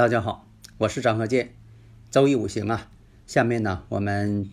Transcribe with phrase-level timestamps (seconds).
[0.00, 1.52] 大家好，我是张鹤剑。
[2.10, 2.88] 周易五行啊，
[3.26, 4.48] 下面呢我们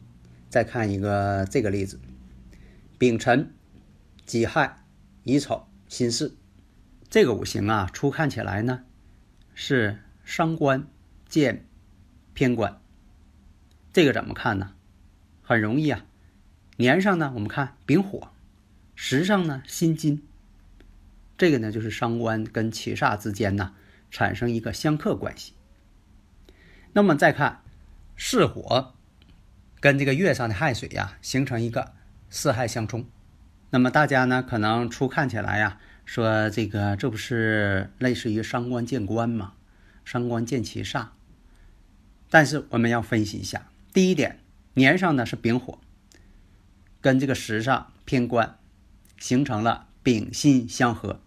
[0.49, 2.01] 再看一个这个例子：
[2.97, 3.53] 丙辰、
[4.25, 4.83] 己亥、
[5.23, 6.35] 乙丑、辛巳。
[7.09, 8.83] 这个五行啊，初看起来呢
[9.53, 10.85] 是伤官
[11.29, 11.66] 见
[12.33, 12.81] 偏官。
[13.93, 14.73] 这个怎么看呢？
[15.41, 16.05] 很容易啊，
[16.75, 18.31] 年上呢我们看丙火，
[18.95, 20.22] 时上呢辛金。
[21.38, 23.73] 这个呢就是伤官跟七煞之间呢。
[24.11, 25.53] 产生一个相克关系。
[26.94, 27.61] 那么再看
[28.16, 28.94] 巳火
[29.80, 31.94] 跟这个月上的亥水呀，形成一个
[32.30, 33.05] 四亥相冲。
[33.69, 39.53] 那么大家呢，可能初看起来呀，说这个这不是类似于伤官见官吗？
[40.03, 41.08] 伤官见其煞。
[42.30, 44.39] 但是我们要分析一下，第一点，
[44.73, 45.80] 年上呢是丙火，
[47.00, 48.58] 跟这个时上偏官，
[49.17, 51.22] 形成了丙辛相合。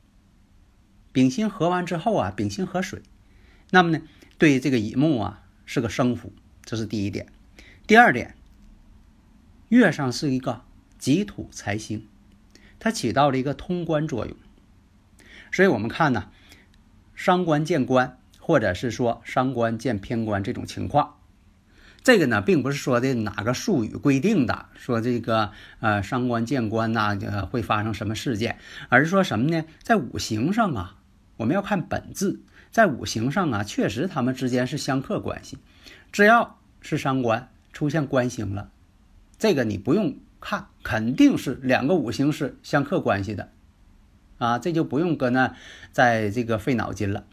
[1.12, 3.02] 丙辛合完之后啊，丙辛合水，
[3.70, 4.02] 那么呢，
[4.38, 6.32] 对这个乙木啊是个生符，
[6.64, 7.26] 这是第一点。
[7.86, 8.36] 第二点，
[9.68, 10.62] 月上是一个
[10.98, 12.06] 己土财星，
[12.78, 14.36] 它起到了一个通关作用。
[15.50, 16.30] 所以我们看呢，
[17.16, 21.16] 伤官见官，或者是说伤官见偏官这种情况，
[22.04, 27.18] 这个呢并不是说的哪个术语规定的，说这个呃伤官见官呐
[27.50, 29.64] 会发生什么事件，而是说什么呢？
[29.82, 30.96] 在五行上啊。
[31.40, 32.38] 我们要看本质，
[32.70, 35.56] 在五行上啊，确实他们之间是相克关系。
[36.12, 38.70] 只要是伤官出现官星了，
[39.38, 43.50] 这个你不用看，肯定是两个五行是相克关系的
[44.36, 45.56] 啊，这就不用搁那
[45.92, 47.24] 在这个费脑筋了。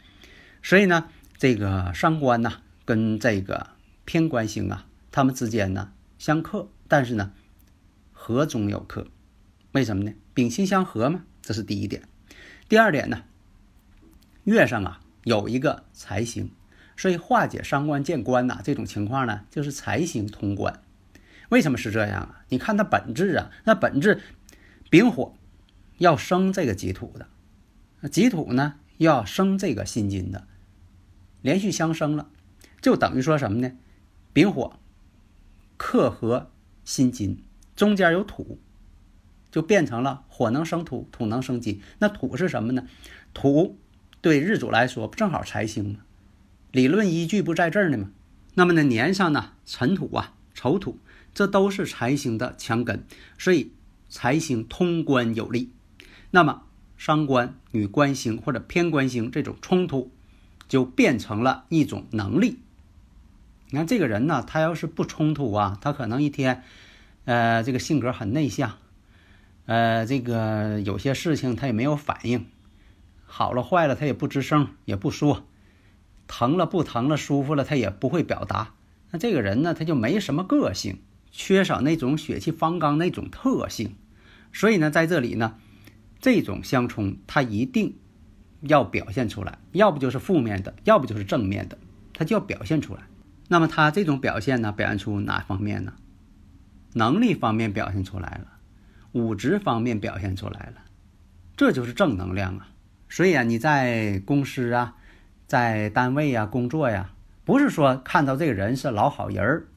[0.63, 3.72] 所以呢，这个伤官呐跟这个
[4.06, 7.34] 偏官星啊，他们之间呢相克，但是呢
[8.13, 9.07] 合中有克，
[9.73, 10.13] 为什么呢？
[10.34, 12.03] 丙辛相合嘛，这是第一点。
[12.69, 13.23] 第二点呢？
[14.47, 16.52] 月上啊有一个财星，
[16.96, 20.81] 所以化解伤官见官呐这种情况呢，就是财星通关。
[21.50, 22.46] 为什么是这样啊？
[22.47, 24.22] 你看它本质啊，那本质
[24.90, 25.34] 丙火
[25.97, 30.47] 要生这个己土的，己土呢要生这个辛金的，
[31.41, 32.29] 连续相生了，
[32.79, 33.74] 就等于说什么呢？
[34.31, 34.79] 丙火
[35.75, 36.50] 克合
[36.85, 37.44] 辛金，
[37.75, 38.58] 中间有土，
[39.52, 41.81] 就变成了火能生土，土能生金。
[42.00, 42.88] 那土是什么呢？
[43.34, 43.78] 土。
[44.22, 46.00] 对日主来说，不正好财星吗？
[46.72, 48.11] 理论依据不在这儿呢吗？
[48.55, 50.97] 那么呢，年上呢，辰土啊、丑土，
[51.33, 53.03] 这都是财星的强根，
[53.38, 53.72] 所以
[54.09, 55.72] 财星通关有利。
[56.31, 56.63] 那么
[56.97, 60.11] 伤官与官星或者偏官星这种冲突，
[60.67, 62.59] 就变成了一种能力。
[63.69, 66.63] 你看这个人呢，他要是不冲突啊，他可能一天，
[67.25, 68.78] 呃，这个性格很内向，
[69.67, 72.45] 呃，这个有些事情他也没有反应。
[73.30, 75.44] 好了坏了，他也不吱声，也不说；
[76.28, 78.74] 疼了不疼了，舒服了，他也不会表达。
[79.12, 83.96] 那这个人呢，他就没什么个性，缺少那种血气方刚那种特性。
[84.52, 85.56] 所以呢，在这里呢，
[86.20, 87.98] 这种相冲，他一定
[88.62, 91.78] 要表现出来，要不就是负面的，要不就是正面的，
[92.14, 93.02] 他就要表现出来。
[93.50, 95.94] 那么他这种表现呢，表现出哪方面呢？
[96.94, 98.48] 能力方面表现出来了，
[99.12, 100.82] 武职方面表现出来了，
[101.56, 102.68] 这就是正能量啊。
[103.09, 104.95] 所以啊，你在公司啊，
[105.47, 107.12] 在单位呀工作呀，
[107.45, 109.67] 不是说看到这个人是老好人儿，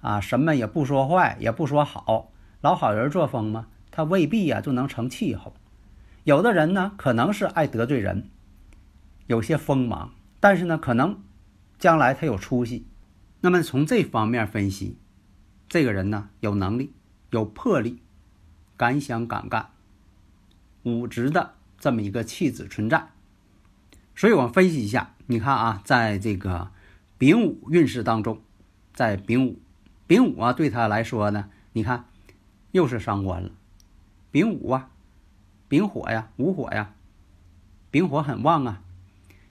[0.00, 5.54] 啊，什么也不说坏，也不说好，老好人作风嘛，他未必呀就能成气候。
[6.24, 8.28] 有的人呢，可能是爱得罪人，
[9.28, 11.22] 有些锋芒，但是呢，可能
[11.78, 12.86] 将来他有出息。
[13.42, 14.98] 那么从这方面分析，
[15.68, 16.92] 这个人呢，有能力，
[17.30, 18.02] 有魄力，
[18.76, 19.70] 敢想敢干，
[20.82, 21.55] 武直的。
[21.78, 23.08] 这么一个气质存在，
[24.14, 26.70] 所以我们分析一下，你看啊，在这个
[27.18, 28.40] 丙午运势当中，
[28.94, 29.58] 在丙午，
[30.06, 32.06] 丙午啊，对他来说呢，你看
[32.72, 33.50] 又是伤官了。
[34.30, 34.90] 丙午啊，
[35.68, 36.94] 丙火呀，午火呀，
[37.90, 38.82] 丙火很旺啊，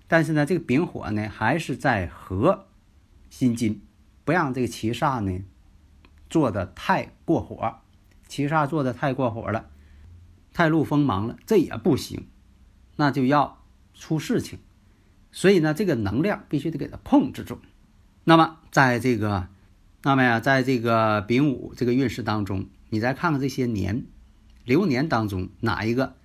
[0.08, 2.68] 但是呢，这个丙火呢，还是在合
[3.30, 3.82] 辛金，
[4.24, 5.44] 不让这个七煞呢
[6.30, 7.80] 做的太过火，
[8.28, 9.70] 七煞做的太过火了，
[10.56, 12.28] 太露锋芒了，这也不行，
[12.96, 13.62] 那就要
[13.94, 14.58] 出事情。
[15.34, 17.60] 所以呢，这个能量必须得给它控制住。
[18.24, 19.50] 那么，在这个，
[20.04, 24.06] 那么呀，在这个丙午这个运势当中，你再看看这些年
[24.64, 26.16] 流年当中哪一个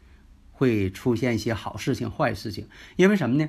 [0.53, 2.69] 会出现一些好事情、坏事情？
[2.95, 3.49] 因为什么呢？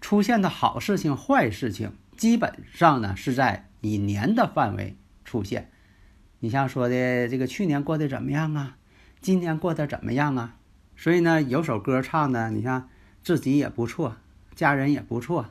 [0.00, 5.72] 出现的好事情、坏事情，基本上呢是在以年的范围出现。
[6.38, 8.76] 你像说的这个去年过得怎么样啊？
[9.24, 10.54] 今年过得怎么样啊？
[10.96, 12.90] 所以呢，有首歌唱的，你看
[13.22, 14.16] 自己也不错。
[14.54, 15.46] 家人也不错，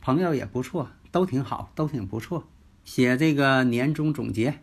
[0.00, 2.48] 朋友也不错，都挺好，都挺不错。
[2.86, 4.60] 写这个年终总结，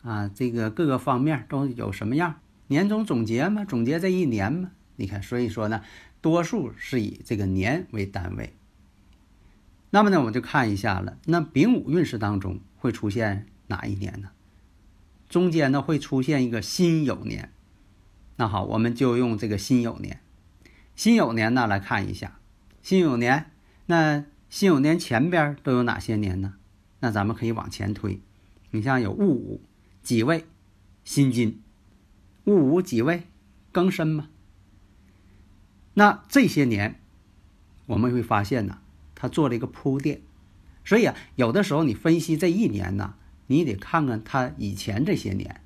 [0.00, 2.36] 啊，这个各个方面都有什么样？
[2.68, 4.70] 年终总结嘛，总结这一年嘛。
[4.96, 5.82] 你看，所以说呢，
[6.22, 8.54] 多数是以这个年为单位。
[9.90, 11.18] 那么呢，我们就看一下了。
[11.26, 14.30] 那丙午运势当中会出现哪一年呢？
[15.28, 17.50] 中间呢会出现一个辛酉年。
[18.36, 20.20] 那好，我们就用这个辛酉年。
[20.96, 22.38] 辛酉年呢来看一下。
[22.82, 23.50] 辛酉年，
[23.86, 26.54] 那辛酉年前边都有哪些年呢？
[27.00, 28.20] 那咱们可以往前推。
[28.70, 29.60] 你像有戊午、
[30.02, 30.44] 己未、
[31.04, 31.62] 辛金，
[32.44, 33.22] 戊午、己未、
[33.72, 34.28] 庚申嘛。
[35.94, 37.00] 那这些年，
[37.86, 38.78] 我们会发现呢，
[39.14, 40.22] 他做了一个铺垫。
[40.84, 43.14] 所以啊，有的时候你分析这一年呢，
[43.46, 45.60] 你得看看他以前这些年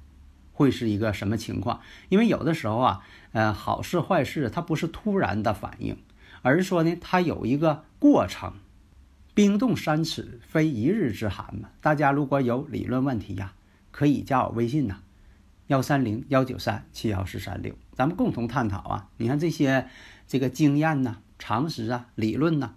[0.59, 1.81] 会是一个什么情况。
[2.09, 3.01] 因为有的时候啊，
[3.31, 5.97] 呃，好事坏事它不是突然的反应。
[6.43, 8.55] 而是说呢，它有一个过程，
[9.35, 11.69] 冰冻三尺非一日之寒嘛。
[11.81, 13.55] 大家如果有理论问题呀，
[13.91, 14.99] 可以加我微信呐，
[15.67, 19.09] 幺三零幺九三七幺四三六，咱们共同探讨啊。
[19.17, 19.89] 你看这些
[20.29, 22.75] 这个经验呐、常识啊、理论呐。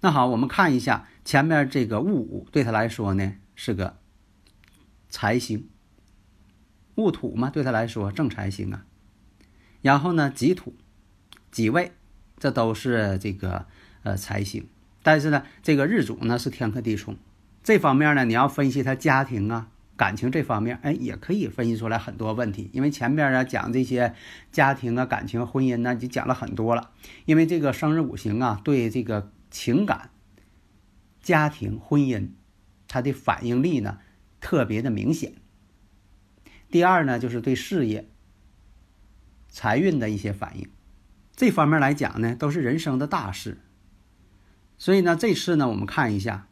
[0.00, 3.96] 那好，我们看一下前面这个戊午对他来说呢是个
[5.08, 5.70] 财星，
[6.96, 8.84] 戊土嘛对他来说正财星啊。
[9.82, 10.74] 然后呢己土、
[11.50, 11.92] 己未。
[12.36, 13.64] 这都是这个
[14.02, 14.66] 呃财星，
[15.04, 17.16] 但是呢，这个日主呢是天克地冲，
[17.62, 22.68] 这方面呢，你要分析他家庭啊、感情这方面，哎，也可以分析出来很多问题。
[22.72, 24.14] 因为前面啊讲这些
[24.50, 26.90] 家庭啊、感情、婚姻呢，就讲了很多了。
[27.24, 30.10] 因为这个生日五行啊，对这个情感、
[31.22, 32.30] 家庭、婚姻，
[32.88, 34.00] 它的反应力呢
[34.40, 35.32] 特别的明显。
[36.74, 38.08] 第二呢，就是对事业、
[39.48, 40.68] 财运的一些反应。
[41.36, 43.58] 这方面来讲呢，都是人生的大事。
[44.76, 46.48] 所以呢，这次呢，我们看一下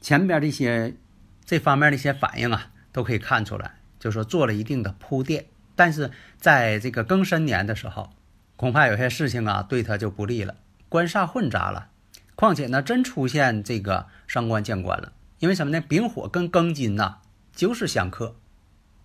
[0.00, 0.96] 前边这些
[1.44, 5.44] 这方面的一些反应啊，都可以看出来，就说做了一定的铺垫。
[5.76, 8.14] 但是在这个庚申年的时候，
[8.56, 10.56] 恐怕有些事情啊，对他就不利了，
[10.88, 11.90] 官煞混杂了。
[12.34, 15.84] 况且呢，真出现这个伤官见官了，因为什么呢？
[15.86, 17.18] 丙火跟庚金呐，
[17.54, 18.36] 就是相克，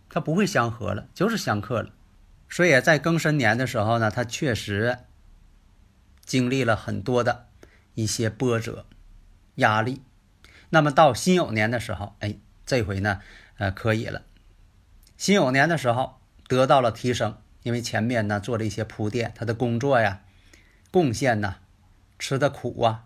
[0.09, 1.91] 它不会相合了，就是相克了。
[2.49, 4.97] 所以在庚申年的时候呢，他确实
[6.25, 7.47] 经历了很多的
[7.93, 8.85] 一些波折、
[9.55, 10.01] 压力。
[10.71, 12.35] 那么到辛酉年的时候，哎，
[12.65, 13.21] 这回呢，
[13.57, 14.23] 呃，可以了。
[15.17, 20.21] 辛酉年的时候得到了提升，因为前面呢做了一些铺垫，他的工作呀、
[20.91, 21.57] 贡献呐、
[22.17, 23.05] 吃的苦啊，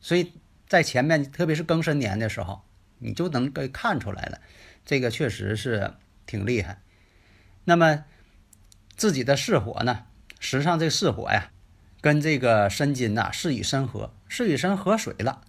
[0.00, 0.32] 所以
[0.68, 2.62] 在前面，特别是庚申年的时候，
[2.98, 4.40] 你就能给看出来了，
[4.86, 5.92] 这个确实是
[6.24, 6.80] 挺厉害。
[7.64, 8.04] 那么。
[8.96, 10.06] 自己的巳火呢，
[10.40, 11.50] 实际上这巳火呀，
[12.00, 15.42] 跟这个申金呐是与申合，是与申合水了，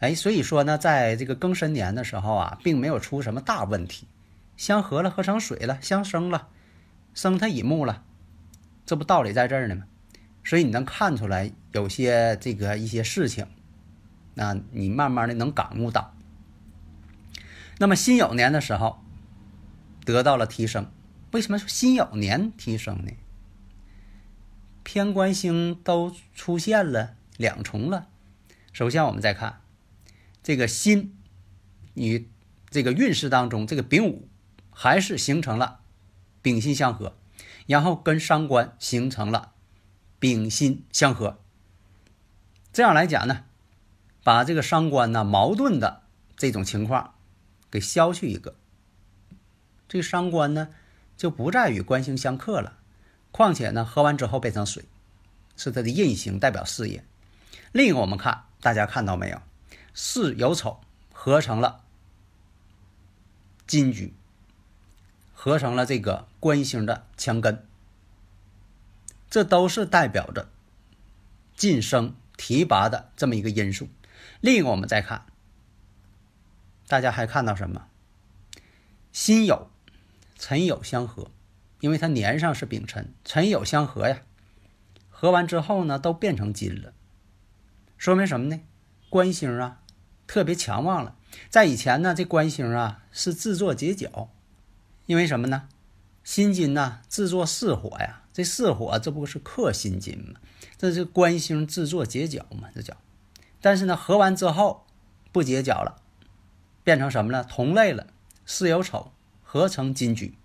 [0.00, 4.06] 哎，所以说呢，在这个庚申年的时候啊，并没有出什么大问题，
[4.58, 6.48] 相合了，合成水了，相生了，
[7.14, 8.04] 生它乙木了，
[8.84, 9.84] 这不道理在这儿呢吗？
[10.44, 13.46] 所以你能看出来有些这个一些事情，
[14.34, 16.13] 那你慢慢的能感悟到。
[17.84, 19.04] 那么辛酉年的时候，
[20.06, 20.90] 得到了提升。
[21.32, 23.12] 为什么说辛酉年提升呢？
[24.82, 28.08] 偏官星都出现了两重了。
[28.72, 29.60] 首先，我们再看
[30.42, 31.14] 这个辛
[31.92, 32.30] 与
[32.70, 34.30] 这个运势当中，这个丙午
[34.70, 35.80] 还是形成了
[36.40, 37.14] 丙辛相合，
[37.66, 39.52] 然后跟伤官形成了
[40.18, 41.38] 丙辛相合。
[42.72, 43.44] 这样来讲呢，
[44.22, 47.13] 把这个伤官呢矛盾的这种情况
[47.74, 48.54] 给消去一个。
[49.88, 50.68] 这个伤官呢。
[51.16, 52.76] 就不再与官星相克了，
[53.30, 54.84] 况且呢，喝完之后变成水，
[55.56, 57.04] 是它的印星，代表事业。
[57.70, 59.40] 另一个，我们看大家看到没有，
[59.94, 60.80] 巳酉丑
[61.12, 61.84] 合成了
[63.68, 64.12] 金局，
[65.32, 67.64] 合成了这个官星的强根，
[69.30, 70.48] 这都是代表着
[71.54, 73.88] 晋升提拔的这么一个因素。
[74.40, 75.26] 另一个，我们再看
[76.94, 77.88] 大家还看到什么？
[79.10, 79.66] 辛酉、
[80.38, 81.32] 辰酉相合，
[81.80, 84.22] 因为它年上是丙辰，辰酉相合呀。
[85.10, 86.92] 合完之后呢，都变成金了，
[87.98, 88.60] 说明什么呢？
[89.10, 89.82] 官星啊，
[90.28, 91.16] 特别强旺了。
[91.50, 94.30] 在以前呢，这官星啊是自作结角，
[95.06, 95.68] 因为什么呢？
[96.22, 100.38] 辛金呢制作巳火呀，这巳火这不是克辛金吗？
[100.78, 102.96] 这是官星制作结角嘛，这叫。
[103.60, 104.86] 但是呢，合完之后
[105.32, 106.00] 不结角了，
[106.84, 107.42] 变成什么了？
[107.42, 108.06] 同类了，
[108.46, 109.12] 巳酉丑
[109.42, 110.36] 合成金局。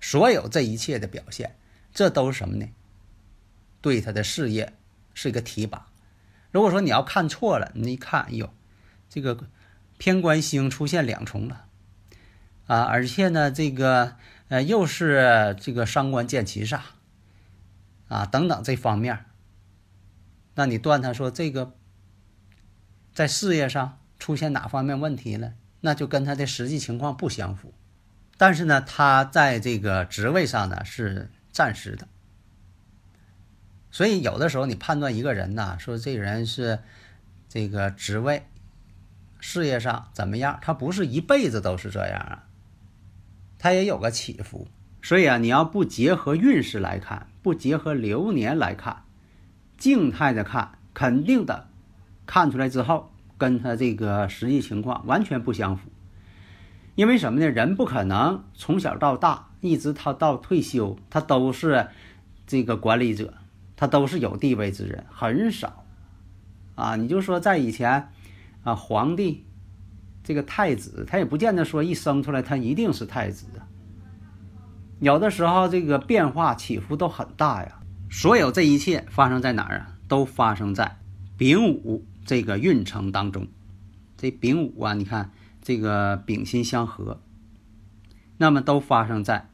[0.00, 1.58] 所有这一切的表现，
[1.92, 2.68] 这都是什么呢？
[3.82, 4.72] 对他的事业
[5.12, 5.88] 是一个提拔。
[6.50, 8.54] 如果说你要看错了，你一看，哎呦，
[9.10, 9.48] 这个
[9.98, 11.66] 偏官星出现两重了
[12.66, 12.82] 啊！
[12.82, 14.16] 而且呢，这个
[14.48, 16.80] 呃又是这个伤官见其煞
[18.08, 19.24] 啊，等等这方面，
[20.54, 21.74] 那你断他说这个
[23.12, 27.72] 在事业上出现哪方面问题了，那就跟他的实际情况不相符。
[28.36, 32.08] 但是呢，他在这个职位上呢是暂时的。
[33.92, 36.80] 所以有的时候你判断一个人呢，说这个人是
[37.48, 38.44] 这个职位、
[39.38, 42.48] 事业上怎么样，他不是一辈子都是这样啊，
[43.60, 44.66] 他也有个起伏。
[45.02, 49.04] 所以啊，你要不结合运势来看，不结合流年来看，
[49.78, 51.68] 静态的看，肯定的
[52.26, 55.90] 看出来之后，跟他这个实际情况完全不相符。
[56.94, 57.48] 因为什么呢？
[57.48, 61.88] 人不可能从小到大，一直他到退休，他都是
[62.46, 63.34] 这个管理者。
[63.78, 65.84] 他都是有地位之人，很少，
[66.76, 68.10] 啊，你就说在以前，
[68.64, 69.44] 啊，皇帝，
[70.24, 73.68] 这个太子，他也不见得说一生出来他一定是太子啊。
[74.98, 77.80] 有的时候这个变化起伏都很大呀。
[78.08, 79.92] 所有这一切发生在哪儿啊？
[80.08, 80.96] 都发生在
[81.36, 83.48] 丙午这个运程当中。
[84.18, 87.22] 这丙午啊，你看这个丙辛相合，
[88.36, 89.48] 那么都发生在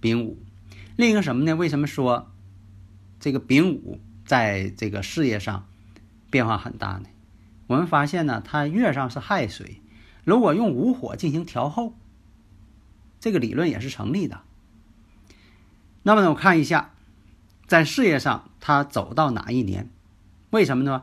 [0.00, 0.42] 丙午。
[0.96, 1.54] 另一个什么呢？
[1.56, 2.30] 为什么说？
[3.18, 5.66] 这个丙午在这个事业上
[6.30, 7.08] 变化很大呢。
[7.66, 9.80] 我们发现呢，它月上是亥水，
[10.24, 11.94] 如果用午火进行调后，
[13.20, 14.42] 这个理论也是成立的。
[16.02, 16.92] 那么呢，我看一下，
[17.66, 19.88] 在事业上他走到哪一年？
[20.52, 21.02] 为什么呢？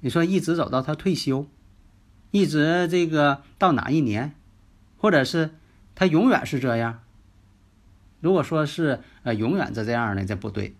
[0.00, 1.46] 你说一直走到他退休，
[2.30, 4.34] 一直这个到哪一年，
[4.96, 5.50] 或者是
[5.94, 7.00] 他永远是这样？
[8.20, 10.74] 如果说是呃永远是这样呢，这不对。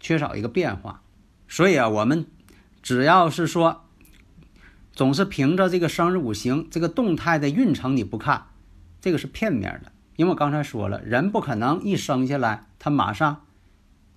[0.00, 1.02] 缺少一个变化，
[1.48, 2.26] 所以啊，我们
[2.82, 3.84] 只要是说，
[4.92, 8.46] 总是凭着这个生日五行这个动态的运程你不看，
[9.00, 9.92] 这个是片面的。
[10.16, 13.44] 因为我刚才说了，人不可能一生下来他马上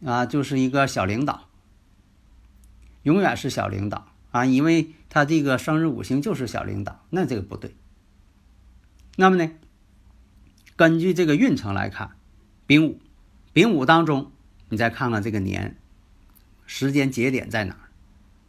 [0.06, 1.47] 啊就是一个小领导，
[3.08, 7.74] 永远是小领导啊，因为他这个生日五行就是小领导，那这个不对。
[9.16, 9.50] 那么呢，
[10.76, 12.18] 根据这个运程来看，
[12.66, 13.00] 丙午，
[13.54, 14.34] 丙午当中。
[14.68, 15.78] 你再看看这个年，
[16.66, 17.88] 时间节点在哪儿？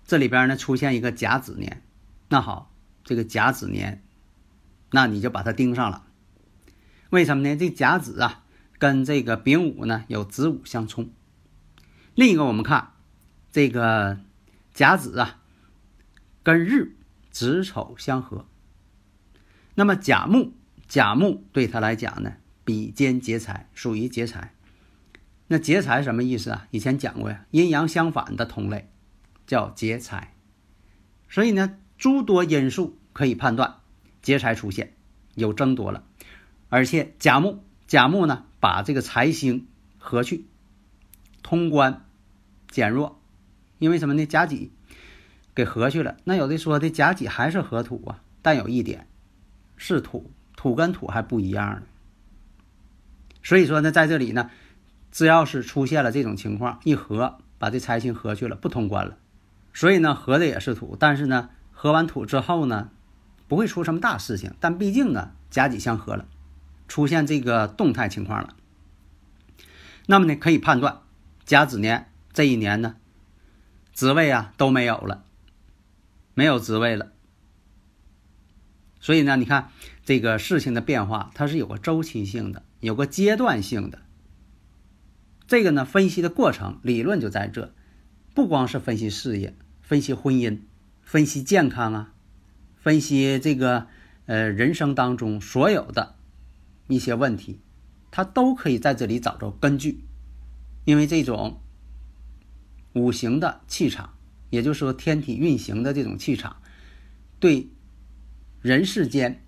[0.05, 1.81] 这里边呢出现一个甲子年，
[2.29, 2.75] 那好，
[3.05, 4.03] 这个甲子年，
[4.91, 6.05] 那你就把它盯上了。
[7.11, 7.55] 为什么呢？
[7.55, 8.43] 这甲子啊，
[8.81, 11.09] 跟这个丙午呢有子午相冲。
[12.17, 12.95] 另一个，我们看
[13.53, 14.19] 这个
[14.79, 15.41] 甲子啊，
[16.45, 16.95] 跟日
[17.33, 18.47] 子丑相合。
[19.75, 20.53] 那么甲木，
[20.87, 24.55] 甲木对他来讲呢，比肩劫财，属于劫财。
[25.49, 26.69] 那劫财什么意思啊？
[26.71, 28.89] 以前讲过呀，阴阳相反的同类
[29.49, 30.37] 叫劫财。
[31.29, 33.81] 所以呢，诸多因素可以判断
[34.23, 34.95] 劫财出现，
[35.35, 36.05] 有争夺了。
[36.69, 39.67] 而且甲木，甲木呢把这个财星
[39.99, 40.47] 合去，
[41.43, 42.07] 通关
[42.71, 43.18] 减弱。
[43.79, 44.27] 因为什么呢？
[44.27, 44.73] 甲己
[45.55, 46.17] 给合去了。
[46.25, 49.07] 那有的说的甲己还是合土啊，但有一点
[49.77, 51.83] 是土，土跟土还不一样呢。
[53.43, 54.51] 所以说呢，在这里呢。
[55.11, 59.17] 只要是出现了这种情况，一合把这财星合去了，不通关了。
[59.73, 62.91] 所以呢，合的也是土，但是呢，合完土之后呢，
[63.49, 64.53] 不会出什么大事情。
[64.61, 66.27] 但毕竟呢，甲己相合了，
[66.89, 68.55] 出现这个动态情况了。
[70.05, 70.99] 那么呢，可以判断
[71.47, 72.97] 甲子年这一年呢，
[73.99, 75.25] 职位啊都没有了，
[76.33, 77.11] 没有职位了。
[79.01, 79.73] 所以呢，你看
[80.05, 83.99] 这个事情的变化，它是有个周期性的，有个阶段性的。
[85.49, 87.75] 这个呢，分析的过程理论就在这，
[88.37, 90.61] 不光是分析事业、分析婚姻、
[91.03, 92.15] 分析健康啊，
[92.77, 93.89] 分析这个
[94.27, 96.15] 呃人生当中所有的
[96.87, 97.59] 一些问题，
[98.13, 100.05] 它都可以在这里找着根据。
[100.85, 101.61] 因为这种
[102.95, 104.15] 五行的气场，
[104.51, 106.57] 也就是说天体运行的这种气场，
[107.39, 107.69] 对
[108.61, 109.45] 人世间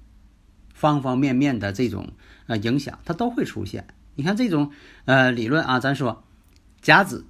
[0.73, 2.13] 方方面面的这种
[2.47, 3.87] 呃影响，它都会出现。
[4.15, 4.73] 你看这种
[5.07, 6.25] 呃理论啊，咱说
[6.81, 7.25] 甲子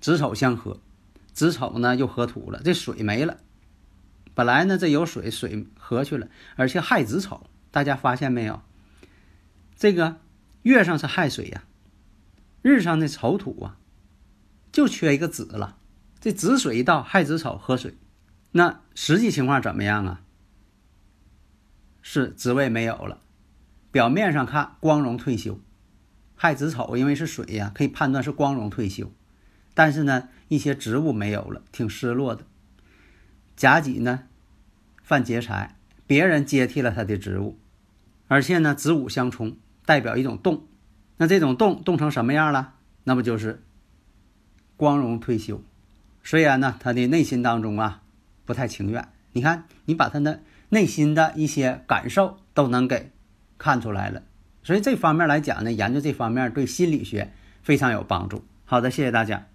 [0.00, 0.80] 子丑相合，
[1.32, 3.38] 子丑呢又合土了，这水没了。
[4.34, 8.62] 本来呢这有水，水合去了，而且亥子丑，大家发现没有？
[9.76, 10.16] 这个
[10.62, 11.64] 月上是亥水呀，
[12.62, 13.76] 日上的丑土啊，
[14.72, 15.76] 就缺一个子了。
[16.20, 17.94] 这子水一到，亥子丑喝水，
[18.52, 20.22] 那实际情况怎么样啊？
[22.00, 23.20] 是职位没有了，
[23.92, 25.60] 表面上看光荣退休。
[26.34, 29.12] 亥子丑因为是水呀，可以判断是光荣退休，
[29.74, 32.44] 但是呢，一些职务没有了，挺失落的。
[33.54, 34.24] 甲己呢，
[35.02, 35.76] 犯劫财，
[36.06, 37.58] 别人接替了他的职务，
[38.26, 40.66] 而且呢，子午相冲，代表一种动。
[41.18, 42.74] 那这种动动成什么样了？
[43.04, 43.62] 那不就是
[44.82, 45.62] 光荣退休？
[46.24, 48.02] 虽然呢，他的内心当中啊
[48.44, 49.06] 不太情愿。
[49.32, 53.12] 你看，你把他的内心的一些感受都能给
[53.56, 54.24] 看出来了。
[54.64, 58.42] 所以这方面来讲呢，研究这方面对心理学非常有帮助。
[58.64, 59.46] 好的，谢谢大家。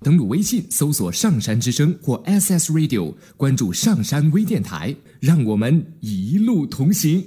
[0.00, 7.24] 登录微信搜索“上山之声”或 SS Radio，关注上山微电台，让我们一路同行。